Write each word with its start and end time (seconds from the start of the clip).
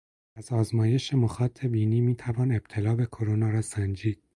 از 0.37 0.51
آزمایش 0.51 1.13
مخاط 1.13 1.65
بینی 1.65 2.01
میتوان 2.01 2.51
ابتلا 2.51 2.95
به 2.95 3.05
کرونا 3.05 3.49
را 3.49 3.61
سنجید 3.61 4.23